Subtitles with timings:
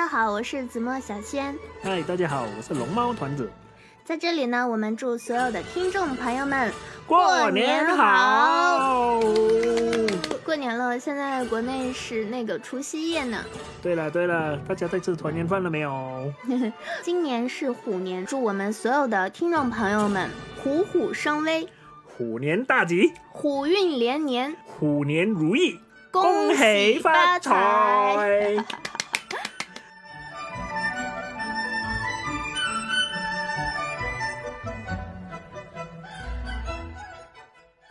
[0.00, 1.54] 家好，我是子墨小仙。
[1.82, 3.50] 嗨，大家好，我是龙猫团子。
[4.02, 6.72] 在这里呢，我们祝所有的听众朋友们
[7.06, 9.20] 过年好！
[10.42, 13.44] 过年了，现在国内是那个除夕夜呢。
[13.82, 16.32] 对了对了，大家在吃团年饭了没有？
[17.04, 20.30] 今年是虎年，祝我们所有的听众朋友们
[20.62, 21.68] 虎虎生威，
[22.06, 25.78] 虎年大吉，虎运连年，虎年如意，
[26.10, 28.64] 恭喜发财！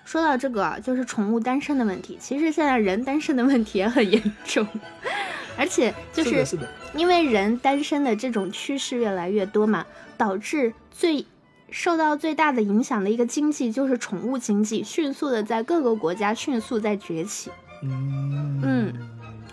[0.09, 2.17] 说到这个，就是宠物单身的问题。
[2.19, 4.67] 其实现在人单身的问题也很严重，
[5.55, 6.43] 而且就是
[6.95, 9.85] 因为人单身的这种趋势越来越多嘛，
[10.17, 11.23] 导致最
[11.69, 17.51] 受到最大的影响的一个经济就是宠物经济，迅速的在各个国家迅速在崛起。
[17.83, 18.91] 嗯，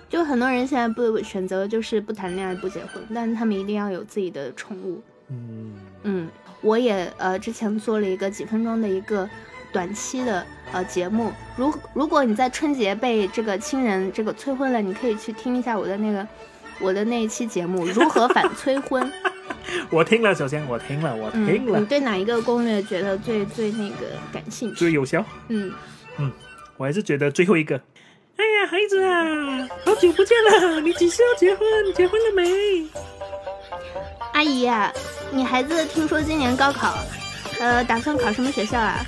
[0.09, 5.03] 就很多人现在不选择就是不谈恋爱不结婚，但是他们一定要有自己的宠物。
[5.29, 6.29] 嗯嗯，
[6.63, 9.29] 我也呃之前做了一个几分钟的一个。
[9.77, 16.27] 短期的呃节目，如如果你在春节被这个亲人这个催婚了，你可以去听一下我的那个
[16.81, 19.03] 我的那一期节目《如何反催婚》。
[19.93, 21.79] 我听了，首先我听了，我听了。
[21.79, 24.77] 你对哪一个攻略觉得最最那个感兴趣？
[24.77, 25.23] 最有效？
[25.49, 25.71] 嗯
[26.17, 26.33] 嗯，
[26.79, 27.77] 我还是觉得最后一个。
[27.77, 31.69] 哎呀，孩子啊，好久不见了，你几时要结婚？
[31.95, 32.87] 结婚了没？
[34.33, 34.71] 阿姨，
[35.31, 36.97] 你孩子听说今年高考，
[37.61, 39.05] 呃，打算考什么学校啊？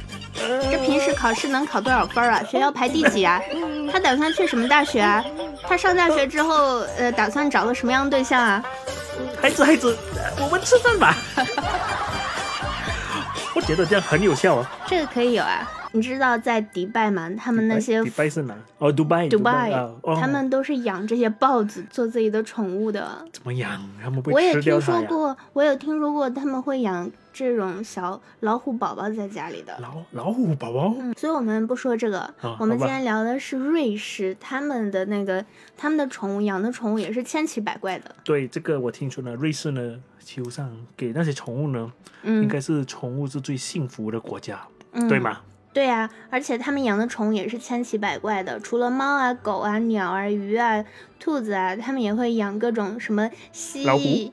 [0.70, 2.42] 这平时考试能考多少分啊？
[2.42, 3.40] 学校排第几啊？
[3.92, 5.24] 他打算去什么大学啊？
[5.62, 8.62] 他上大学之后，呃，打算找个什么样的对象啊？
[9.40, 9.96] 孩子，孩子，
[10.40, 11.16] 我们吃饭吧。
[13.54, 14.70] 我觉得这样很有效啊。
[14.86, 15.68] 这个可以有啊。
[15.98, 17.28] 你知道在迪拜吗？
[17.36, 18.54] 他们那些迪拜是哪？
[18.78, 19.72] 哦，迪拜，迪拜，
[20.20, 23.26] 他们都是养这些豹子做自己的宠物的。
[23.32, 23.82] 怎么养？
[24.00, 29.76] 他们我也听说过，我有听说过他们会养这种小老虎宝宝在家里的。
[29.80, 30.94] 老老虎宝宝。
[31.00, 35.44] 嗯，所以我们不说这个，我们今天聊的是瑞士，他们的那个
[35.76, 38.14] 他们的宠物养的宠物也是千奇百怪的。
[38.22, 41.92] 对，这个我听说呢，瑞士呢，基本上给那些宠物呢，
[42.22, 44.60] 应该是宠物是最幸福的国家，
[45.08, 45.40] 对吗？
[45.72, 50.84] 对呀，而且他们养的宠物也是千奇百怪的，除了猫啊、狗啊、鸟啊、鱼啊、
[51.20, 54.32] 兔子啊，他们也会养各种什么蜥蜴。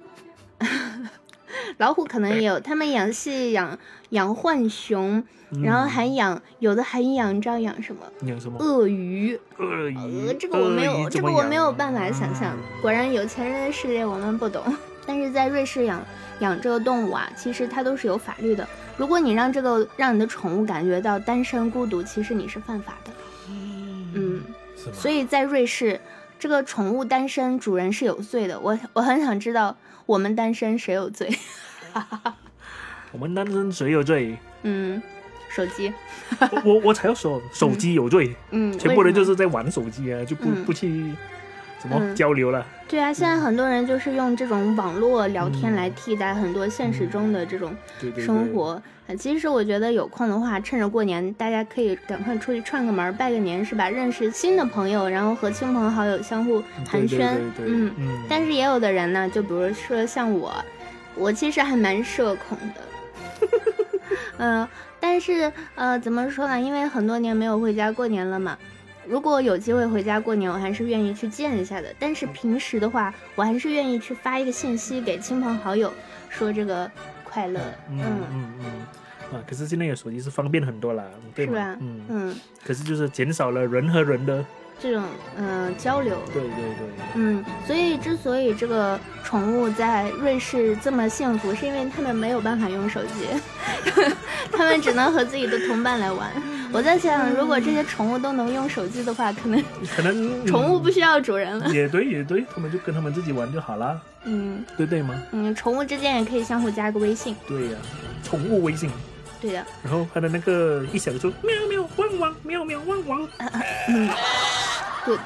[1.77, 3.77] 老虎可能也有，他们养蜥蜴、养
[4.09, 5.23] 养浣熊，
[5.63, 8.01] 然后还养有的还养，你知道养什么？
[8.23, 8.57] 养什么？
[8.59, 9.39] 鳄鱼。
[9.57, 10.33] 鳄鱼。
[10.39, 12.57] 这个我没有，这个我没有办法想象。
[12.81, 14.63] 果然有钱人的世界我们不懂。
[15.05, 16.03] 但是在瑞士养
[16.39, 18.67] 养这个动物啊，其实它都是有法律的。
[18.97, 23.11] 如果你让这个让你的宠物感觉到单身孤独，其实你是犯法的。
[24.13, 24.41] 嗯，
[24.93, 25.99] 所以在瑞士，
[26.39, 28.59] 这个宠物单身主人是有罪的。
[28.59, 31.29] 我我很想知道，我们单身谁有罪？
[33.11, 34.37] 我们单身谁有罪？
[34.63, 35.01] 嗯，
[35.49, 35.93] 手机。
[36.63, 38.35] 我我才要说，手机有罪。
[38.51, 41.13] 嗯，全部人就是在玩手机啊，就不不去。
[42.15, 47.75] 交流了，对啊，现在很多人就是用这种网络聊天来替代很多现实中的这种
[48.17, 48.81] 生活。
[49.19, 53.87] 其实我觉得有空的话，趁着过年，大家可以赶快出去串个门，拜个年，是吧？
[53.87, 57.23] 认识新的朋友，然后和亲朋好友相互寒暄。
[57.63, 58.23] 嗯嗯。
[58.27, 60.51] 但是也有的人呢，就比如说像我，
[61.15, 63.47] 我其实还蛮社恐的。
[64.37, 64.67] 嗯，
[64.99, 66.59] 但是呃，怎么说呢？
[66.59, 68.57] 因为很多年没有回家过年了嘛。
[69.07, 71.93] 如果有机会回家过年，我还是愿意去见一下的。
[71.99, 75.93] 但是平时的话，我还是愿意去发一个信息给亲朋好友，
[76.29, 76.89] 说这个
[77.23, 77.59] 快乐。
[77.89, 77.99] 嗯
[78.31, 78.65] 嗯嗯。
[79.31, 81.77] 啊，可是现在有手机是方便很多啦，对吧？
[81.79, 82.35] 嗯嗯。
[82.63, 84.45] 可是就是减少了人和人的。
[84.81, 85.03] 这种
[85.37, 93.27] 嗯交流，对对对，嗯，所以之所以这个宠物在瑞士这么幸福，是因为他们没有办法用手机，
[94.51, 96.29] 他们只能和自己的同伴来玩。
[96.73, 99.63] 我在想，如果这些宠物都能用手机的话，可能
[99.95, 101.67] 可能 宠物不需要主人了。
[101.73, 103.99] 也对也对，他们就跟他们自己玩就好了。
[104.25, 105.15] 嗯，对对吗？
[105.31, 107.35] 嗯，宠物之间也可以相互加个微信。
[107.47, 107.77] 对呀，
[108.23, 108.89] 宠物微信。
[109.45, 109.65] 对的。
[109.83, 113.27] 然后它的那个一响就喵喵汪汪喵喵汪汪。
[113.89, 114.09] 嗯。
[115.05, 115.19] Good，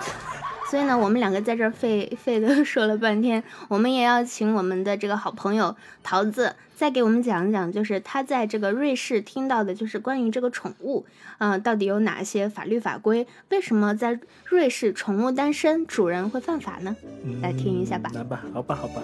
[0.69, 5.73] 所以呢，我们两个在这儿费费的说了半天，我们也要请我们的这个好朋友
[6.03, 11.05] 桃子再给我们讲一讲，就是他在这个瑞士听到的，就是关于这个宠物，
[11.37, 13.25] 嗯，到底有哪些法律法规？
[13.47, 16.93] 为什么在瑞士宠物单身主人会犯法呢？
[17.41, 18.11] 来听一下吧。
[18.13, 19.01] 来吧，好吧，好吧。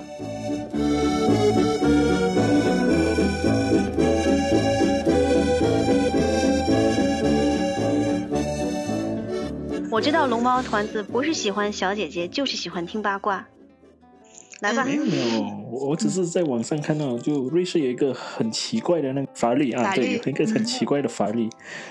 [9.95, 13.47] 我知道龙猫团子不是喜欢小姐姐，就是喜欢听八卦。
[14.59, 14.83] 来吧。
[14.83, 21.47] 没有没有，我我只是在网上看到，就瑞士有一个很奇怪的那个法律啊，对，有一个很奇怪的法律，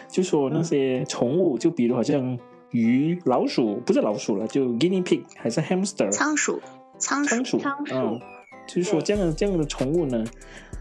[0.07, 2.39] 就说那些宠物，就比如好像
[2.73, 6.61] 鱼、老鼠，不是老鼠了，就 guinea pig 还是 hamster，仓鼠，
[6.99, 8.21] 仓鼠，仓鼠，
[8.67, 10.23] 就是说这样的这样的宠物呢，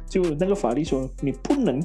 [0.10, 1.82] 就那个法律说你不能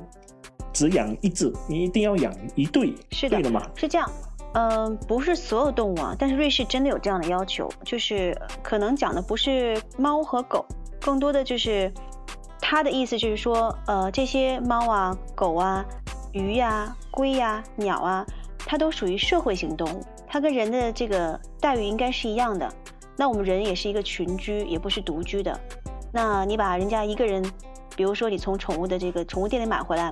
[0.73, 3.65] 只养一只，你一定要养一对，是的嘛？
[3.77, 4.11] 是这样。
[4.55, 10.65] 嗯，不是所有动物啊，但是瑞士真的有这样的要求，就是可能讲的不是猫和狗，
[11.01, 11.93] 更多的就是
[12.61, 15.85] 他的意思就是说，呃，这些猫啊、狗啊、
[16.33, 18.27] 鱼呀、龟呀、鸟啊，
[18.59, 22.69] 它都属于社会性动物，它跟人的这个待遇应该是一样的。
[23.17, 25.59] 那我们人也是一个群居，也不是独居的。
[26.11, 27.43] 那你把人家一个人，
[27.97, 30.11] 比如说你从宠物的这个宠物店里买回来，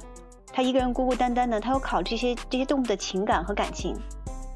[0.53, 3.97] 他一个人孤孤单单的，他要考这些这些动物的情感和感情。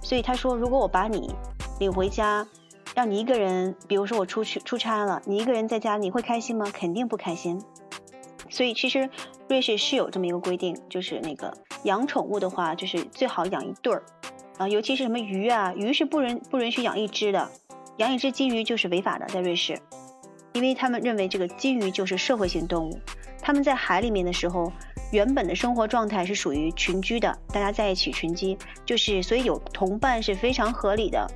[0.03, 1.35] 所以他说，如果我把你
[1.79, 2.47] 领回家，
[2.95, 6.67] 让你一个人，比如说我出去出差了，你一个人在家，你会开心吗？
[6.73, 7.63] 肯定不开心。
[8.49, 9.09] 所以其实
[9.49, 11.55] 瑞士是有这么一个规定，就是那个
[11.85, 14.03] 养宠物的话，就是最好养一对儿
[14.59, 17.49] 啊，尤其是什么鱼啊，鱼是不允不允许养一只的，
[17.99, 19.79] 养一只金鱼就是违法的，在瑞士，
[20.55, 22.99] 因为他们认为这个金鱼就是社会性动物，
[23.41, 24.73] 他们在海里面的时候。
[25.13, 31.29] 原本的生活状态是属于群居的，大家在一起群居，就是所以有同伴是非常合理的。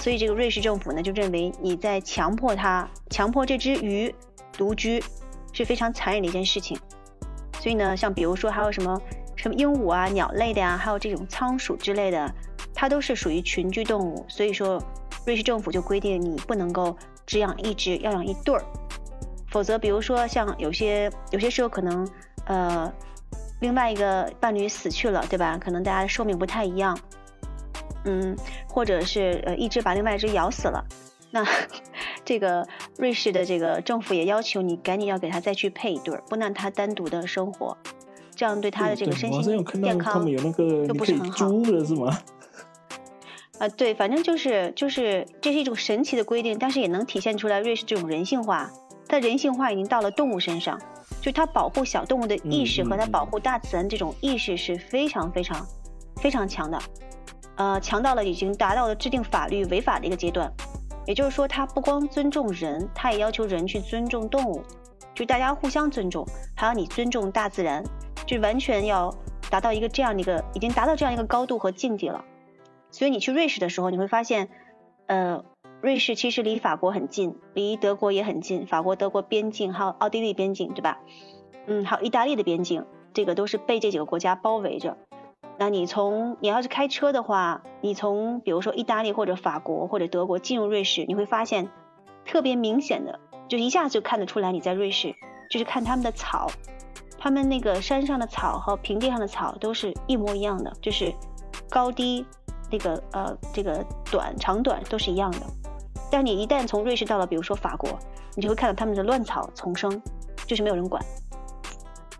[0.00, 4.12] 所以这个瑞士政府呢就认为你在强迫它，强迫这只鱼
[4.52, 5.02] 独居
[5.52, 6.76] 是非常残忍的一件事情。
[7.60, 9.00] 所以呢，像比如说还有什么
[9.36, 12.34] 什么鹦鹉啊、鸟类的呀，还有这种仓鼠之类的，
[12.74, 14.26] 它都是属于群居动物。
[14.28, 14.82] 所以说，
[15.24, 18.64] 瑞士政府就规定你不能够只养一只，要养一对儿，
[19.50, 22.04] 否则比如说像有些有些时候可能。
[22.46, 22.92] 呃，
[23.60, 25.58] 另外一个伴侣死去了，对吧？
[25.58, 26.98] 可能大家的寿命不太一样，
[28.04, 28.36] 嗯，
[28.68, 30.84] 或者是呃一只把另外一只咬死了，
[31.30, 31.44] 那
[32.24, 32.66] 这个
[32.98, 37.76] 瑞士的这个政府也要求你赶紧要给他再去配一对儿，不能让他单独的生活，
[38.34, 40.24] 这样对他的这个身心健康
[40.86, 41.48] 都不是很好。
[41.48, 42.18] 的是吗？
[43.58, 48.68] 啊，对，反正就是就是这是一种神奇的规定，但是也能体现出来瑞士这种人性化，
[49.06, 50.80] 它人性化已经到了动物身上。
[51.24, 55.66] 就它保护小动物的意识和它保护大自然这种意识是非常非常
[56.20, 56.78] 非常强的，
[57.56, 60.52] 呃，强到了已经达到了制定法律违法的一个阶段。
[61.06, 64.62] 也就是说，它不光尊重人，它也要求人去尊重动物，
[65.14, 67.82] 就大家互相尊重，还要你尊重大自然，
[68.26, 69.10] 就完全要
[69.48, 72.22] 达到一个这样的一个已经达到这样一个高度和境界了。
[72.90, 74.50] 所以你去瑞士的时候，你会发现，
[75.06, 75.42] 呃。
[75.84, 78.66] 瑞士其实离法国很近，离德国也很近。
[78.66, 80.98] 法国、德国边境还有奥地利边境，对吧？
[81.66, 84.96] 嗯，还有意大利的边境，这个都是被这几个国家包围着。
[85.58, 91.68] 那你从你要是开车的话，你从比如说意大利或者法国或者德国进入瑞士，你会发现
[92.24, 95.14] 特别明显的，就一下子就看得出来你在瑞士，
[95.50, 96.46] 就是看他们的草，
[97.18, 101.12] 他们那个山上的草和平地上的草都是一模一样的，就是
[101.68, 102.24] 高低
[102.70, 105.40] 那个呃这个短长短都是一样的。
[106.10, 107.98] 但你一旦从瑞士到了，比如说法国，
[108.34, 110.00] 你就会看到他们的乱草丛生，
[110.46, 111.02] 就是没有人管。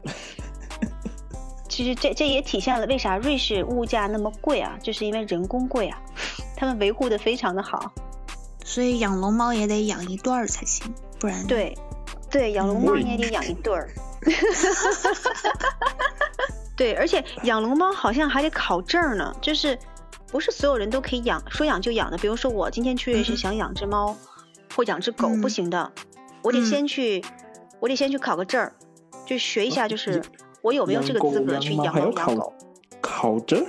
[1.68, 5.98] 其实这这也体现了为啥瑞士物价那么贵啊，就是因为人工贵啊，
[6.56, 7.92] 他们维护的非常的好。
[8.64, 11.76] 所以养龙猫也得养一对儿才行，不然对
[12.30, 13.90] 对，养龙猫你也得养一对儿。
[16.76, 19.78] 对，而且养龙猫好像还得考证呢，就是。
[20.34, 22.18] 不是所有人都可以养，说养就养的。
[22.18, 24.16] 比如说我今天去瑞士想养只猫，
[24.74, 25.92] 或养只狗，不行的，
[26.42, 27.24] 我得先去，
[27.78, 28.72] 我得先去考个证儿，
[29.24, 30.20] 就学一下，就是
[30.60, 32.52] 我有没有这个资格去养猫养狗。
[33.00, 33.64] 考证？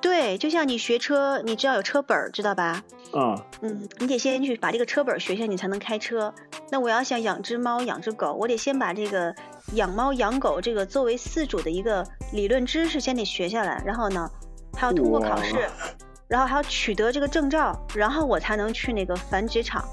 [0.00, 2.84] 对，就像你学车，你只要有车本儿，知道吧？
[3.12, 3.44] 啊。
[3.62, 6.32] 嗯，你得先去把这个车本学下，你才能开车。
[6.70, 9.34] 那我要想养只猫，养只狗，我得先把这个
[9.72, 14.30] 养猫养狗这个作为饲主的一个理论知识先得学下来，然后呢？
[14.76, 15.56] 还要通过考试，
[16.28, 19.84] 然后还要取得这个证照，然后我才能去那个繁殖场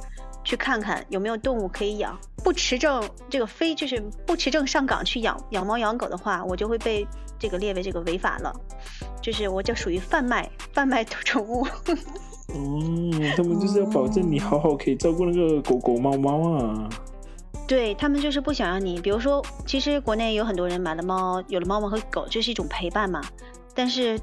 [0.44, 2.18] 去看看有没有动物可以养。
[2.44, 7.08] 不持证，这个非就是不持证上岗去养养猫养狗的话，我就会被
[7.38, 8.52] 这个列为这个违法了，
[9.22, 11.68] 就是我就属于贩卖贩卖宠物。
[12.56, 16.90] 嗯，他们就是要保证你好好可以照顾那个狗狗猫猫啊。
[17.68, 23.22] 对他们就是不想让你，比如说，其实国内有很多人买了猫，有了猫猫和狗，这是一种陪伴嘛，
[23.76, 24.20] 但是。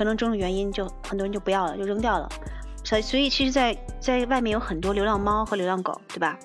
[0.00, 2.26] 可能种种原因，就很多人就不要了，就扔掉了。
[2.82, 6.38] 所以，所以其实，在在外面有很多流浪猫和流浪狗，对吧？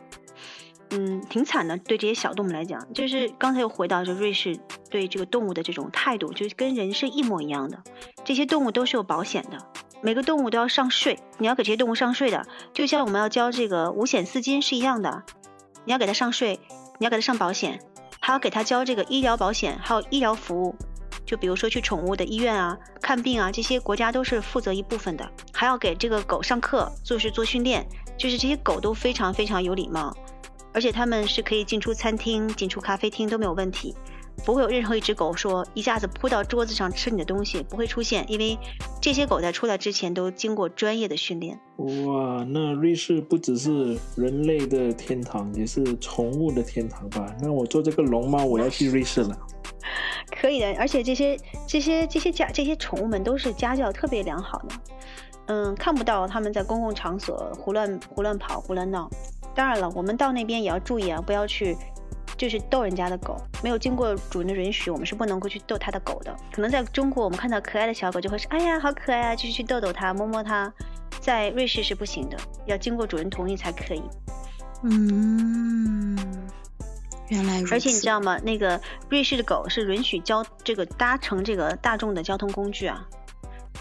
[0.90, 1.78] 嗯，挺惨的。
[1.78, 4.60] 对这些小动物来讲，就是刚才又回到，就瑞士
[4.90, 7.82] 对这个动物的这种态度，就跟人是一模一样的。
[8.26, 9.58] 这些动物都是有保险的，
[10.02, 15.24] 每个动物都要上税，你要给这些动物上税的，就像我们要交这个五险四金是一样的。
[15.86, 16.60] 你要给它上税，
[17.00, 17.80] 你要给它上保险，
[18.20, 20.76] 还要给它交这个医疗保险，还有医疗服务。
[21.26, 27.86] 就比如说去宠物的医院啊、看病啊，这些国家都是负责一部分的，还要给这个狗上课，就是做训练，
[28.18, 30.16] 就是这些狗都非常非常有礼貌，
[30.74, 33.96] 而且它们是可以进出餐厅、进出咖啡厅都没有问题。
[34.44, 38.60] 不会有任何一只狗说一下子扑到桌子上吃你的东西，不会出现，因为
[39.02, 41.58] 这些狗在出来之前都经过专业的训练。
[41.78, 47.34] 哇，那瑞士不只是人类的天堂，也是宠物的天堂吧？
[47.42, 49.38] 那我做这个龙猫，我要去瑞士了。
[50.32, 54.76] 可以的，而且这些这些这些家这些宠物们都是家教特别良好的，
[55.48, 59.10] 嗯，看不到他们在公共场所胡乱胡乱跑胡乱闹。
[59.54, 61.78] 当然了，我们到那边也要注意啊，不要去。
[62.38, 66.36] 就是逗人家的狗，没有经过主人的允许，我们是不能够去逗他的狗的。
[66.52, 70.70] 可能在中国，我们看到可爱的小狗就会说：“哎呀，好可爱啊！”就是去逗逗它，摸摸它。
[71.22, 74.04] 在瑞士是不行的，要经过主人同意才可以。
[74.84, 76.18] 嗯，
[77.30, 77.74] 原来如此。
[77.74, 78.40] 而且你知道吗？
[78.44, 83.08] 那个瑞士的狗是允许交这个搭乘这个大众的交通工具啊，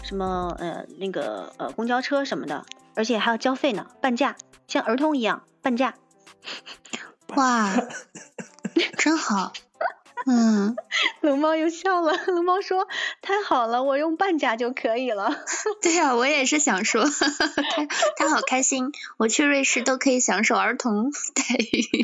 [0.03, 4.35] 什么呃那个呃公交车什么的，而且还要交费呢，半价，
[4.67, 5.93] 像儿童一样半价。
[7.35, 7.75] 哇，
[8.97, 9.51] 真好，
[10.27, 10.75] 嗯，
[11.21, 12.13] 龙猫又笑了。
[12.27, 12.87] 龙猫说
[13.21, 15.43] ：“太好了，我用半价就可以了。
[15.81, 17.85] ”对呀，我也是想说，他
[18.15, 22.03] 他好开心，我去瑞士都可以享受儿童待遇。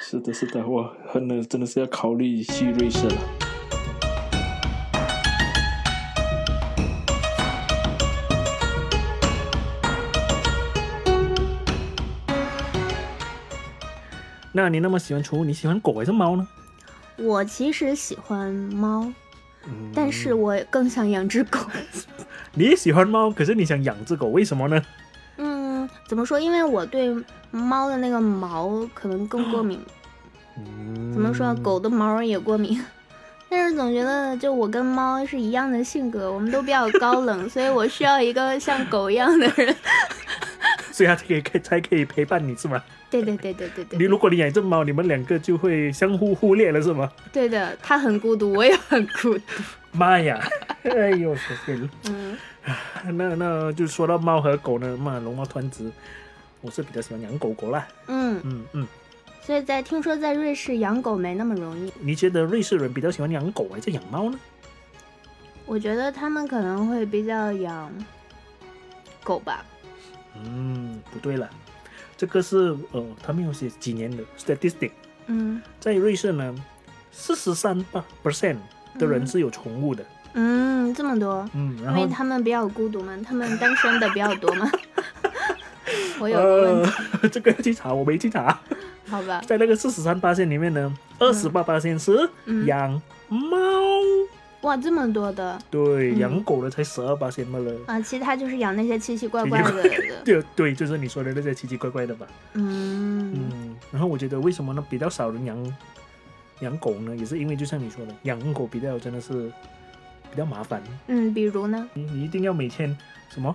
[0.00, 3.16] 是的，是的，我真的真的是要考虑去瑞士了。
[14.52, 16.48] 那你那么喜欢宠物，你喜欢狗还是猫呢？
[17.18, 19.12] 我其实喜欢猫，
[19.94, 21.58] 但是我更想养只狗。
[22.54, 24.82] 你喜欢猫，可是你想养只狗，为什么呢？
[26.06, 26.38] 嗯，怎么说？
[26.38, 27.14] 因为我对
[27.50, 29.80] 猫的那个毛可能更过敏。
[31.12, 31.54] 怎么说？
[31.56, 32.82] 狗的毛也过敏，
[33.50, 39.76] 但是总觉得就我跟猫是一样的性格，我们都比较高冷，所以我需要一个像狗一样的人。
[40.90, 42.82] 所以它可以可才可以陪伴你是吗？
[43.10, 43.98] 对对对对对对。
[43.98, 47.10] 你如果你养一只猫，你们两个就会相互忽略了是吗？
[47.30, 49.40] 对的，它很孤独，我也很孤独。
[49.92, 50.40] 妈呀！
[50.84, 51.90] 哎呦，小天。
[52.08, 52.36] 嗯。
[53.14, 55.90] 那那就说到猫和狗呢，嘛，龙猫团子，
[56.60, 57.86] 我是比较喜欢养狗狗啦。
[58.08, 58.86] 嗯嗯嗯。
[59.42, 61.92] 所以在听说在瑞士养狗没那么容易。
[62.00, 64.38] 你觉得瑞士人比较喜欢养狗还是养猫呢？
[65.64, 67.92] 我觉得他们可能会比较养
[69.22, 69.64] 狗吧。
[70.34, 71.48] 嗯，不对了，
[72.16, 74.90] 这个是呃，他们有写几年的 statistic。
[75.26, 76.54] 嗯，在瑞士呢，
[77.12, 78.56] 四十三八 percent
[78.98, 80.02] 的人是有宠物的。
[80.02, 80.15] 嗯，
[80.94, 81.48] 这么多。
[81.54, 84.70] 嗯，因为他们比较孤独嘛，他们单身的比较多嘛。
[86.18, 88.58] 我有个问题，这个要去查，我没去查。
[89.08, 92.28] 好吧，在那个四十三八线里面呢，二十八八线是
[92.66, 93.46] 养猫。
[94.62, 95.56] 哇，这么多的！
[95.70, 97.72] 对，养狗的才十二八线嘛了。
[97.86, 99.82] 啊，其他就是养那些奇奇怪怪 的。
[100.24, 102.26] 对对，就是你说的那些奇奇怪怪的吧。
[102.54, 103.76] 嗯嗯。
[103.92, 104.84] 然后我觉得为什么呢？
[104.90, 105.76] 比较少人养
[106.60, 107.14] 养狗呢？
[107.14, 109.52] 也是因为就像你说的，养狗比较真的是
[110.30, 110.82] 比较麻烦。
[111.06, 111.88] 嗯，比如呢？
[111.94, 112.96] 你你一定要每天
[113.28, 113.54] 什么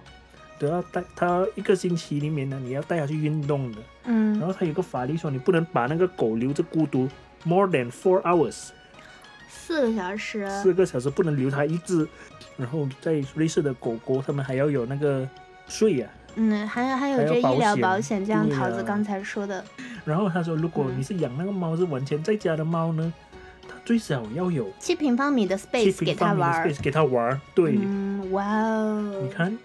[0.60, 3.78] 都要带它一个星期里面呢，你要带它去运动的。
[4.06, 4.38] 嗯。
[4.40, 7.08] 然后它有个法律说，你不能把那个狗留着孤独
[7.44, 8.70] more than four hours。
[9.48, 12.08] 四个小时，四个小时不能留它一只，
[12.58, 15.28] 然后在瑞士的狗狗，他们还要有那个
[15.68, 16.08] 税呀。
[16.36, 19.64] 嗯，还有还有这医疗保险，这样桃子刚才说的。
[20.06, 23.31] 然后他说，如果你是养那个猫是完全在家的猫呢，它
[23.84, 27.78] 最少要有七平方米的 space 给他玩，space 给他玩，对。
[27.82, 29.22] 嗯，哇哦。
[29.24, 29.58] 你看，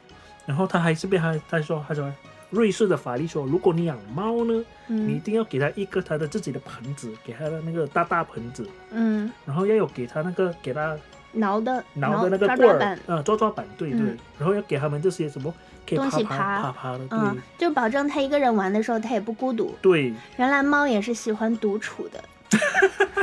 [0.47, 2.13] 然后他还是被他他说他说。
[2.51, 10.97] 瑞士的法律说，如果你养猫呢，你一定要给它一个它的自己的盆子，给它的那个大大盆子，嗯，然后要有给它那个给它
[11.33, 14.01] 挠的挠的那个棍儿，嗯，抓抓板，对对，
[14.39, 15.53] 然后要给他们这些什么
[15.89, 16.93] 东西爬爬爬。
[16.93, 17.19] 的，对，
[17.59, 19.75] 就保证他一个人玩的时候他也不孤独。
[19.83, 22.25] 对，原来猫也是喜欢独处的，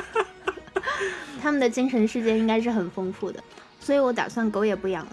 [1.43, 3.43] 他们的精神世界应该是很丰富的，
[3.77, 5.12] 所以我打算狗也不养了。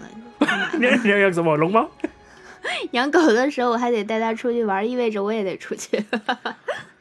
[1.03, 1.91] 你要养什么龙猫？
[2.91, 6.05] 养狗的时候，我还得带它出去玩，意味着我也得出去。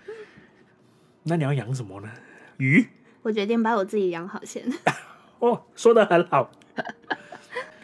[1.22, 2.10] 那你要养什么呢？
[2.56, 2.88] 鱼？
[3.22, 4.64] 我决定把我自己养好先。
[5.38, 6.50] 哦，说的很好。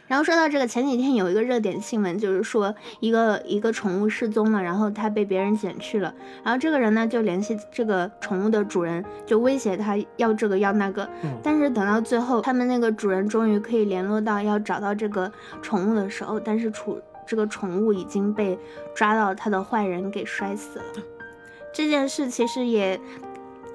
[0.07, 6.15] 然后说到这个，前几天有一个热点新闻，就是说一个一个宠物失踪了，然后它被别人捡去了。
[6.45, 11.09] 然后这个人呢，就联系这个宠物的主人，就威胁他要这个要那个。
[11.43, 17.01] 但是等到最后，他们那个主人终于可以联络到要找到这个宠物的时候，但是处。
[17.29, 18.57] 这个宠物已经被
[18.95, 20.85] 抓到，他的坏人给摔死了。
[21.73, 23.01] 这件事其实也，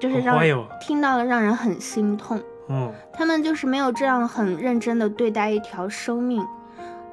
[0.00, 0.42] 就是让
[0.80, 2.40] 听到了让人很心痛。
[2.68, 6.42] 嗯，他们就是没有这样很认真的对待一条生命，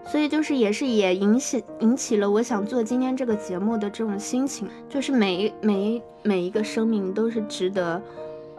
[0.05, 8.01] 所以就是也是也引起引起了我想做今天这个节目的这种心情，就是每一每每一个生命都是值得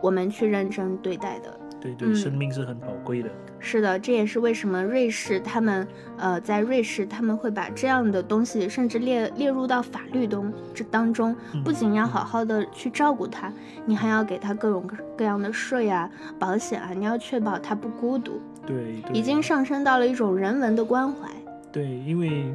[0.01, 1.59] 我们去认真对待的。
[1.81, 3.31] 对对，生命是很宝贵的。
[3.59, 5.87] 是的，这也是为什么瑞士他们，
[6.19, 11.35] 呃，在瑞士他们会把这样的东西甚至列列入到法律中这当中，
[11.65, 13.53] 不仅要好好的去照顾他，
[13.87, 18.41] 你还要给它各种各样的税啊、保险啊，你要确保它不孤独。
[18.67, 21.29] 对，已经上升到了一种人文的关怀。
[21.73, 22.55] 对，因为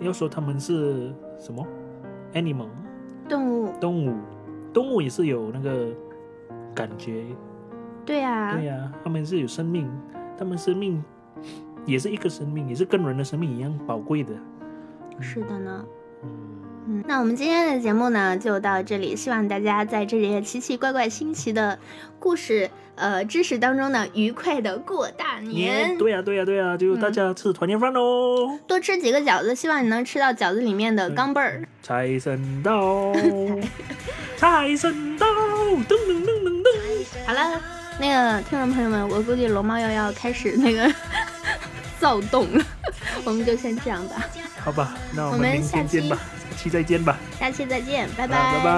[0.00, 1.66] 要说他们是什么
[2.34, 2.68] ，animal，
[3.28, 4.14] 动物，动物，
[4.72, 5.88] 动物也是有那个
[6.74, 7.24] 感觉。
[8.04, 9.90] 对呀，对呀，他们是有生命，
[10.38, 11.02] 他们生命
[11.86, 14.32] 也是一个生命，也是跟人的生命一样宝贵的。
[15.20, 15.84] 是的呢，
[16.24, 16.30] 嗯
[16.88, 21.78] 嗯，那我们今天的节目呢就到这里，希望大家在这些奇奇怪怪、新奇的
[22.18, 25.96] 故事、呃知识当中呢，愉快的过大年。
[25.96, 31.62] 对呀，对呀，对呀，就大家吃团年饭喽，多吃几个饺子，希望你能吃到饺子里面的钢镚儿。
[31.82, 33.12] 财神到，
[34.36, 37.81] 财神到，噔噔噔噔噔，好了。
[38.02, 40.92] 那个听众朋友们，我估计龙猫又要开始那个
[42.00, 42.64] 躁动了，
[43.22, 44.16] 我们就先这样吧。
[44.58, 46.18] 好吧，那我们下期见吧，
[46.50, 47.16] 下期再见吧。
[47.38, 48.36] 下期再见，拜拜。
[48.36, 48.70] 拜拜。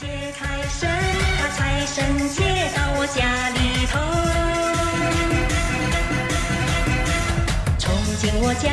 [0.00, 0.90] 接财神，
[1.38, 4.00] 把财神接到我家里头，
[7.78, 8.72] 冲进我家。